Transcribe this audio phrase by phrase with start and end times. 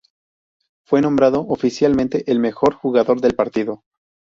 [0.83, 3.83] Fue nombrado oficialmente el mejor jugador del partido.